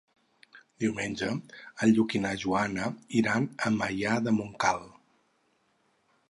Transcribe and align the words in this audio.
Diumenge 0.83 1.27
en 1.87 1.93
Lluc 1.97 2.15
i 2.19 2.21
na 2.23 2.31
Joana 2.45 2.87
iran 3.21 3.47
a 3.69 3.73
Maià 3.77 4.17
de 4.29 4.35
Montcal. 4.39 4.83